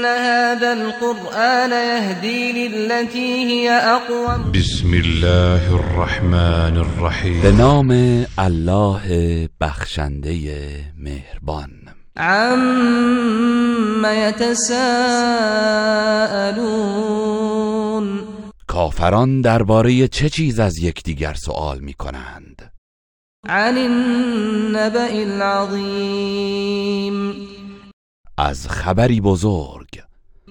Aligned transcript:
إن 0.00 0.06
هذا 0.06 0.72
القرآن 0.72 1.70
يهدي 1.70 2.68
للتي 2.68 3.44
هي 3.44 3.70
أقوم 3.70 4.52
بسم 4.52 4.94
الله 4.94 5.74
الرحمن 5.74 6.74
به 6.74 6.80
الرحیم 6.80 7.56
نام 7.56 7.90
الله 8.38 9.48
بخشنده 9.60 10.84
مهربان. 10.98 11.70
عم 12.16 14.04
يتساءلون 14.04 14.80
کافران 18.66 19.40
درباره 19.40 20.08
چه 20.08 20.28
چیز 20.28 20.60
از 20.60 20.78
یکدیگر 20.78 21.34
سوال 21.34 21.78
می 21.78 21.94
کنند 21.94 22.72
عن 23.48 23.78
النبأ 23.78 25.12
العظيم 25.12 26.30
از 28.40 28.68
خبری 28.68 29.20
بزرگ. 29.20 30.02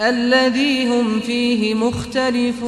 الذي 0.00 0.86
هم 0.86 1.20
فيه 1.20 1.74
مختلفون. 1.74 2.66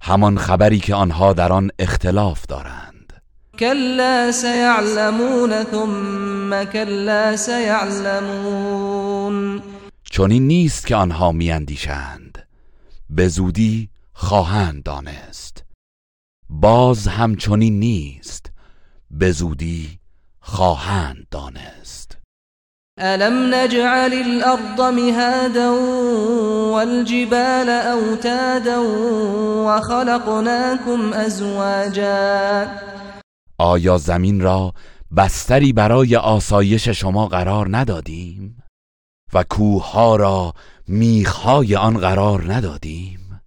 همان 0.00 0.38
خبری 0.38 0.80
که 0.80 0.94
آنها 0.94 1.32
در 1.32 1.52
آن 1.52 1.70
اختلاف 1.78 2.46
دارند. 2.46 3.22
كلا 3.58 4.32
سيعلمون 4.32 5.64
ثم 5.64 6.64
كلا 6.64 7.36
سيعلمون 7.36 8.82
چنین 10.04 10.46
نیست 10.46 10.86
که 10.86 10.96
آنها 10.96 11.32
میاندیشند. 11.32 12.48
به 13.10 13.28
زودی 13.28 13.90
خواهند 14.12 14.82
دانست. 14.82 15.64
باز 16.50 17.08
همچنین 17.08 17.78
نیست. 17.78 18.50
به 19.10 19.32
زودی 19.32 19.98
خواهند 20.40 21.26
دانست. 21.30 22.17
ألم 23.00 23.54
نجعل 23.54 24.12
الأرض 24.12 24.80
مهادا 24.80 25.70
والجبال 26.72 27.68
أوتادا 27.68 28.78
وخلقناكم 29.66 31.12
أزواجا 31.12 32.66
آیا 33.58 33.98
زمین 33.98 34.40
را 34.40 34.72
بستری 35.16 35.72
برای 35.72 36.16
آسایش 36.16 36.88
شما 36.88 37.26
قرار 37.26 37.76
ندادیم؟ 37.76 38.62
و 39.32 39.44
کوهها 39.50 40.16
را 40.16 40.52
میخهای 40.88 41.76
آن 41.76 41.98
قرار 41.98 42.52
ندادیم؟ 42.52 43.40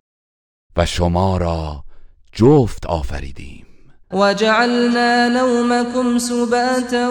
و 0.78 0.86
شما 0.86 1.38
را 1.38 1.84
جفت 2.34 2.86
آفریدیم؟ 2.86 3.71
وجعلنا 4.14 5.28
نومكم 5.28 6.18
سباتا 6.18 7.10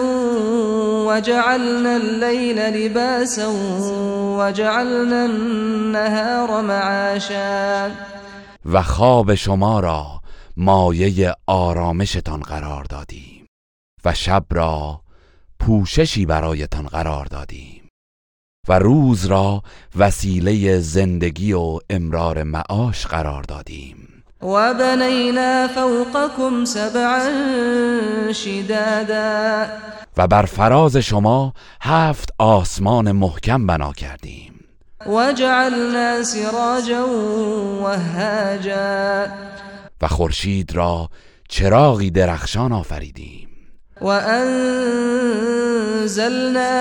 وجعلنا 1.07 1.95
الليل 1.95 2.59
لباسا 2.59 3.47
وجعلنا 4.37 5.25
النهار 5.25 6.61
معاشا. 6.61 7.91
و 8.65 8.81
خواب 8.81 9.35
شما 9.35 9.79
را 9.79 10.21
مایه 10.57 11.35
آرامشتان 11.47 12.39
قرار 12.39 12.83
دادیم 12.83 13.47
و 14.05 14.13
شب 14.13 14.45
را 14.49 15.01
پوششی 15.59 16.25
برایتان 16.25 16.87
قرار 16.87 17.25
دادیم 17.25 17.89
و 18.67 18.79
روز 18.79 19.25
را 19.25 19.63
وسیله 19.95 20.79
زندگی 20.79 21.53
و 21.53 21.79
امرار 21.89 22.43
معاش 22.43 23.07
قرار 23.07 23.43
دادیم. 23.43 24.20
وبنينا 24.41 25.67
فوقكم 25.67 26.65
سبعا 26.65 27.29
شدادا. 28.31 29.67
و 30.17 30.27
بر 30.27 30.45
فراز 30.45 30.97
شما 30.97 31.53
هفت 31.81 32.29
آسمان 32.39 33.11
محکم 33.11 33.67
بنا 33.67 33.93
کردیم. 33.93 34.65
وجعلنا 35.05 36.23
سراجا 36.23 37.07
وهاجا. 37.81 39.27
و 40.01 40.07
خورشید 40.07 40.75
را 40.75 41.09
چراغی 41.49 42.09
درخشان 42.09 42.71
آفریدیم. 42.71 43.47
وأنزلنا 44.01 44.77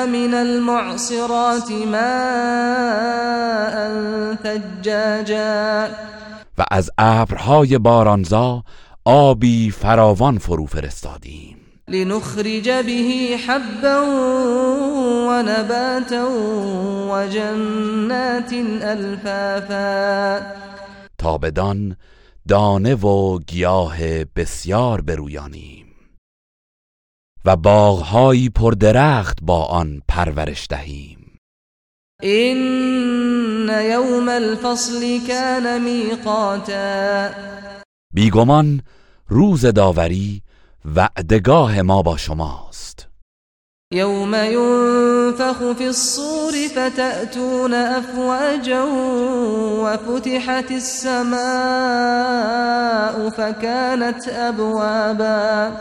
من 0.07 0.35
المعصرات 0.35 1.71
ماء 1.71 2.01
ثجاجا. 4.43 5.89
و 6.61 6.65
از 6.71 6.91
ابرهای 6.99 7.79
بارانزا 7.79 8.65
آبی 9.05 9.71
فراوان 9.71 10.39
فرو 10.39 10.67
فرستادیم. 10.67 11.57
لنخرج 11.89 12.69
به 12.69 13.39
حبا 13.47 14.03
ونباتا 15.29 16.29
وجنات 17.11 18.53
الفافا. 18.83 20.41
تا 21.19 21.39
بدان 21.39 21.97
دانه 22.49 22.95
و 22.95 23.39
گیاه 23.39 24.25
بسیار 24.25 25.01
برویانیم 25.01 25.87
و 27.45 27.57
باغهایی 27.57 28.49
پردرخت 28.49 29.39
با 29.43 29.65
آن 29.65 30.03
پرورش 30.09 30.67
دهیم. 30.71 31.20
إن 32.25 33.69
يوم 33.69 34.29
الفصل 34.29 35.27
كان 35.29 35.83
ميقاتا. 35.83 37.31
بیگمان 38.15 38.81
روز 39.29 39.67
داوری 39.67 40.43
وعدگاه 40.97 41.83
ما 41.83 42.03
با 42.03 42.17
شماست. 42.17 43.09
يوم 43.93 44.35
ينفخ 44.35 45.73
في 45.79 45.87
الصور 45.87 46.53
فتأتون 46.69 47.75
أفواجا 47.75 48.85
وفتحت 49.83 50.71
السماء 50.71 51.41
فكانت 53.31 54.29
أبوابا. 54.29 55.73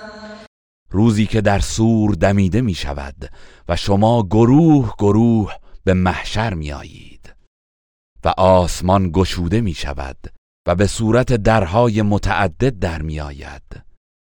روزی 0.92 1.26
که 1.26 1.42
در 1.42 1.60
سور 1.60 2.14
دمیده 2.14 2.62
می 2.62 2.74
شود 2.74 3.16
و 3.70 3.76
شما 3.76 4.24
گروه 4.24 4.94
گروه 5.00 5.54
به 5.84 5.94
محشر 5.94 6.54
می 6.54 6.72
آیید 6.72 7.34
و 8.26 8.34
آسمان 8.38 9.12
گشوده 9.12 9.62
می 9.62 9.74
شود 9.74 10.18
و 10.68 10.76
به 10.76 10.88
صورت 10.88 11.34
درهای 11.34 12.02
متعدد 12.02 12.80
در 12.80 13.02
می 13.02 13.20
آید 13.20 13.64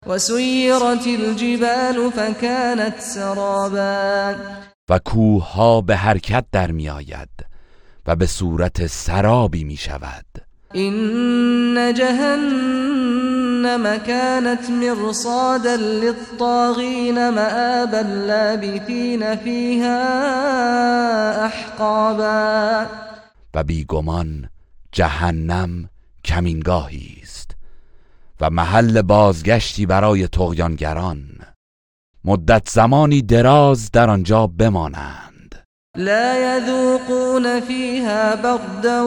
وسيرت 0.07 1.07
الجبال 1.07 2.09
فكانت 2.09 2.99
سرابا. 2.99 4.35
و 4.89 4.99
کوه 4.99 5.81
به 5.85 5.95
حرکت 5.95 6.45
در 6.51 6.71
می 6.71 6.89
آید 6.89 7.29
و 8.05 8.15
به 8.15 8.25
صورت 8.25 8.87
سرابی 8.87 9.63
می 9.63 9.77
شود 9.77 10.25
إن 10.75 11.93
جهنم 11.97 13.28
كانت 13.97 14.69
مرصادا 14.69 15.77
للطاغين 15.77 17.29
مآبا 17.29 18.03
لابثين 18.27 19.35
فيها 19.35 19.99
أحقابا. 21.45 22.85
و 23.53 23.63
بیگمان 23.63 24.49
جهنم 24.91 25.89
کمینگاهی 26.25 27.19
است 27.23 27.51
و 28.41 28.49
محل 28.49 29.01
بازگشتی 29.01 29.85
برای 29.85 30.27
تغیانگران 30.27 31.19
مدت 32.25 32.69
زمانی 32.69 33.21
دراز 33.21 33.91
در 33.91 34.09
آنجا 34.09 34.47
بمانند 34.47 35.28
لا 35.99 36.57
يذوقون 36.57 37.59
فيها 37.59 38.35
بردا 38.35 39.01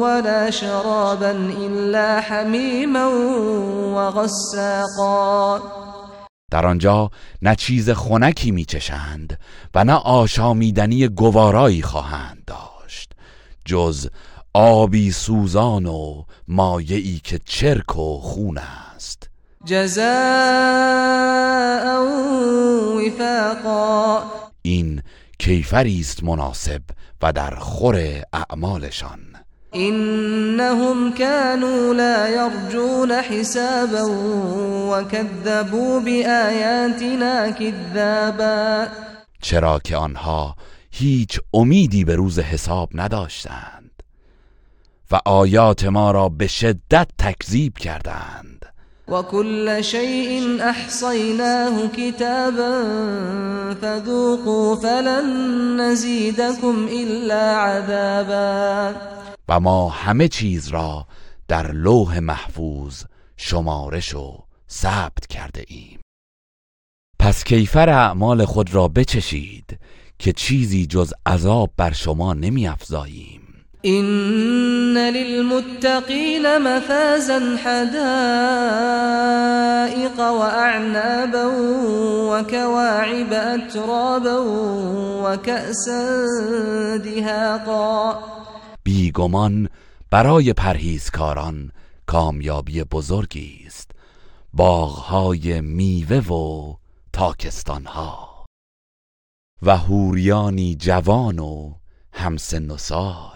ولا 0.00 0.50
شرابا 0.50 1.30
إلا 1.30 2.20
حميما 2.20 3.06
وغساقا. 3.94 5.60
در 6.50 6.66
آنجا 6.66 7.10
نه 7.42 7.54
چیز 7.54 7.90
خنکی 7.90 8.50
میچشند 8.50 9.38
و 9.74 9.84
نه 9.84 9.92
آشامیدنی 9.92 11.08
گوارایی 11.08 11.82
خواهند 11.82 12.42
داشت 12.46 13.12
جز 13.64 14.08
آبی 14.54 15.12
سوزان 15.12 15.86
و 15.86 16.22
مایعی 16.48 17.20
که 17.24 17.40
چرک 17.44 17.96
و 17.96 18.18
خون 18.20 18.58
است. 18.58 19.30
جزاء 19.64 20.04
وفاقا. 22.96 24.22
این 24.62 25.02
کیفری 25.38 26.00
است 26.00 26.22
مناسب 26.22 26.82
و 27.22 27.32
در 27.32 27.54
خور 27.54 28.22
اعمالشان. 28.32 29.18
إنهم 29.74 31.14
كانوا 31.14 31.94
لا 31.94 32.28
يرجون 32.28 33.12
حسابا 33.12 34.02
وكذبوا 34.90 36.00
بآياتنا 36.00 37.50
كذابا 37.50 38.88
چرا 39.40 39.78
که 39.78 39.96
آنها 39.96 40.56
هیچ 40.90 41.40
امیدی 41.54 42.04
به 42.04 42.16
روز 42.16 42.38
حساب 42.38 42.90
نداشتند 42.94 43.90
و 45.10 45.20
آیات 45.24 45.84
ما 45.84 46.10
را 46.10 46.28
به 46.28 46.46
شدت 46.46 47.08
تکذیب 47.18 47.78
کردند. 47.78 48.66
وكل 49.08 49.84
شيء 49.84 50.62
احصيناه 50.70 51.86
كتابا 51.86 52.84
فذوقوا 53.74 54.76
فلن 54.76 55.80
نزيدكم 55.80 56.88
الا 56.88 57.56
عذابا. 57.56 58.94
و 59.48 59.60
ما 59.60 59.88
همه 59.88 60.28
چیز 60.28 60.68
را 60.68 61.06
در 61.48 61.72
لوح 61.72 62.18
محفوظ 62.18 63.02
شمارش 63.36 64.14
و 64.14 64.38
ثبت 64.70 65.26
کرده 65.26 65.64
ایم. 65.68 66.00
پس 67.18 67.44
کیفر 67.44 67.88
اعمال 67.88 68.44
خود 68.44 68.74
را 68.74 68.88
بچشید 68.88 69.78
که 70.18 70.32
چیزی 70.32 70.86
جز 70.86 71.12
عذاب 71.26 71.70
بر 71.76 71.92
شما 71.92 72.34
نمی 72.34 72.68
افزاییم 72.68 73.43
إن 73.86 74.98
للمتقين 74.98 76.62
مفازا 76.62 77.56
حدائق 77.56 78.00
وأعنابا 80.20 81.44
وكواعب 82.30 83.32
أترابا 83.32 84.38
وكأسا 85.24 86.16
دهاقا. 86.96 88.18
بیگمان 88.84 89.68
برای 90.10 90.52
پرهیزکاران 90.52 91.72
کامیابی 92.06 92.84
بزرگی 92.84 93.64
است. 93.66 93.90
باغهای 94.52 95.60
میوه 95.60 96.18
و 96.18 96.74
تاکستانها. 97.12 98.44
و 99.62 99.76
هوریانی 99.76 100.76
جوان 100.76 101.38
و 101.38 101.74
همسن 102.12 102.70
و 102.70 102.76
سال. 102.76 103.33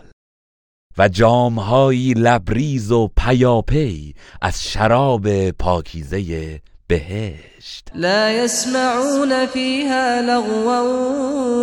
و 0.98 1.08
جامهایی 1.08 2.14
لبریز 2.14 2.92
و 2.92 3.10
پیاپی 3.16 4.14
از 4.42 4.64
شراب 4.64 5.50
پاکیزه 5.50 6.60
بهشت. 6.88 7.90
لا 7.94 8.30
يسمعون 8.30 9.46
فيها 9.46 10.20
لغوا 10.20 10.82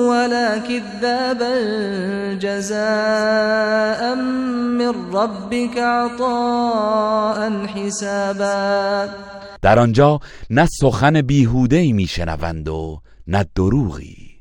ولا 0.09 0.59
كذابا 0.59 1.55
جزاء 2.39 4.15
من 4.15 4.93
ربك 5.13 5.77
عطاء 5.77 7.65
حسابا. 7.65 9.07
در 9.61 9.79
آنجا 9.79 10.19
نه 10.49 10.65
سخن 10.81 11.21
بیهوده 11.21 11.77
ای 11.77 11.93
میشنوند 11.93 12.67
و 12.67 13.01
نه 13.27 13.45
دروغی. 13.55 14.34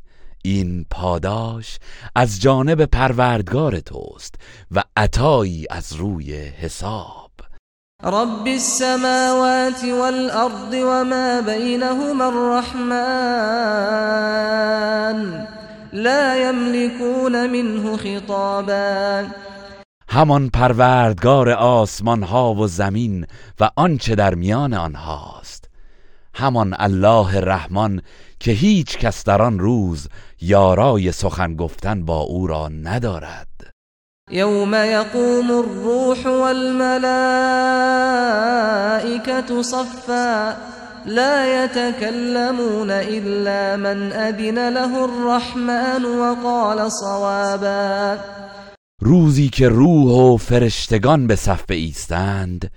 این 0.47 0.87
پاداش 0.91 1.79
از 2.15 2.41
جانب 2.41 2.85
پروردگار 2.85 3.81
توست 3.81 4.35
و 4.71 4.83
عطایی 4.97 5.67
از 5.71 5.93
روی 5.93 6.35
حساب. 6.35 7.31
رب 8.03 8.47
السماوات 8.47 9.85
والأرض 9.85 10.75
وما 10.75 11.41
بينهما 11.47 12.25
الرحمن 12.25 12.95
لا 15.93 16.37
يملكون 16.37 17.51
منه 17.51 17.97
خطابا. 17.97 19.25
همان 20.09 20.49
پروردگار 20.49 21.51
آسمان 21.51 22.23
ها 22.23 22.55
و 22.55 22.67
زمین 22.67 23.27
و 23.61 23.71
آنچه 23.77 24.15
در 24.15 24.35
میان 24.35 24.75
آنهاست. 24.75 25.74
همان 26.35 26.75
الله 26.79 27.41
رحمان 27.41 28.03
که 28.41 28.51
هیچ 28.53 28.99
کس 28.99 29.25
در 29.25 29.43
آن 29.43 29.59
روز 29.59 30.09
یارای 30.41 31.13
سخن 31.13 31.57
گفتن 31.57 32.05
با 32.05 32.21
او 32.21 32.47
را 32.47 32.69
ندارد. 32.69 33.49
يوم 34.31 34.75
يقوم 34.75 35.51
الروح 35.51 36.27
والملائكة 36.27 37.23
صفا 39.63 40.57
لا 41.07 41.65
يتكلمون 41.65 42.91
إلا 42.91 43.77
من 43.77 44.13
أذن 44.13 44.69
له 44.69 45.05
الرحمن 45.05 46.05
وقال 46.05 46.91
صوابا. 46.91 48.19
روزی 49.03 49.49
که 49.49 49.69
روح 49.69 50.13
و 50.13 50.37
فرشتگان 50.37 51.27
به 51.27 51.37
صف 51.37 51.65
ایستند 51.71 52.71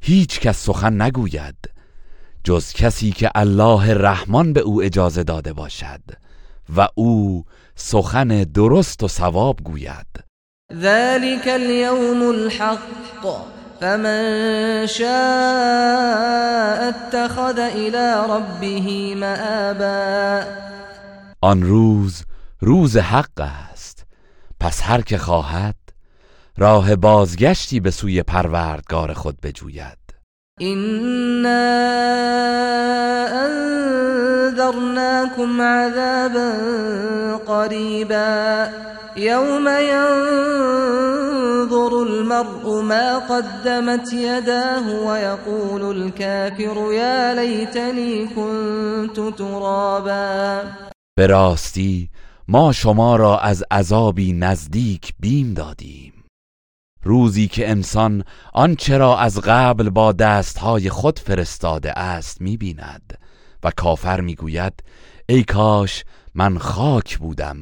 هیچ 0.00 0.40
کس 0.40 0.56
سخن 0.56 1.02
نگوید. 1.02 1.71
جز 2.44 2.72
کسی 2.72 3.10
که 3.10 3.30
الله 3.34 3.94
رحمان 3.94 4.52
به 4.52 4.60
او 4.60 4.82
اجازه 4.82 5.22
داده 5.22 5.52
باشد 5.52 6.00
و 6.76 6.88
او 6.94 7.44
سخن 7.74 8.28
درست 8.42 9.02
و 9.02 9.08
ثواب 9.08 9.60
گوید. 9.64 10.06
ذلك 10.72 11.48
اليوم 11.48 12.22
الحق 12.22 12.78
فمن 13.80 14.86
شاء 14.86 15.08
اتخذ 16.88 17.58
إلى 17.58 18.24
ربه 18.28 19.14
مآبا. 19.14 20.44
آن 21.40 21.62
روز 21.62 22.24
روز 22.60 22.96
حق 22.96 23.40
است. 23.40 24.06
پس 24.60 24.82
هر 24.82 25.00
که 25.00 25.18
خواهد 25.18 25.76
راه 26.56 26.96
بازگشتی 26.96 27.80
به 27.80 27.90
سوی 27.90 28.22
پروردگار 28.22 29.12
خود 29.12 29.40
بجوید. 29.40 30.01
إنا 30.60 31.64
أنذرناكم 33.46 35.60
عذابا 35.60 36.52
قريبا 37.46 38.72
يوم 39.16 39.68
ينظر 39.68 40.42
المرء 42.02 42.82
ما 42.82 43.18
قدمت 43.18 44.12
يداه 44.12 45.06
ويقول 45.06 45.96
الكافر 45.96 46.92
يا 46.92 47.34
ليتني 47.34 48.26
كنت 48.26 49.20
ترابا 49.38 50.62
به 51.18 51.26
راستی 51.26 52.10
ما 52.48 52.72
شما 52.72 53.16
را 53.16 53.38
از 53.38 53.64
عذابی 53.70 54.32
نزدیک 54.32 55.14
بیم 55.20 55.54
دادیم. 55.54 56.21
روزی 57.02 57.48
که 57.48 57.70
انسان 57.70 58.24
آنچه 58.52 58.98
را 58.98 59.18
از 59.18 59.40
قبل 59.40 59.90
با 59.90 60.12
دستهای 60.12 60.90
خود 60.90 61.18
فرستاده 61.18 61.98
است 61.98 62.40
می‌بیند 62.40 63.18
و 63.62 63.70
کافر 63.76 64.20
می‌گوید 64.20 64.72
ای 65.28 65.44
کاش 65.44 66.04
من 66.34 66.58
خاک 66.58 67.18
بودم 67.18 67.58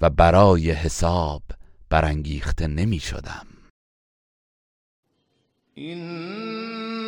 و 0.00 0.10
برای 0.10 0.70
حساب 0.70 1.42
برانگیخته 1.90 2.66
نمی 2.66 2.98
شدم 2.98 3.46
إن 5.76 7.04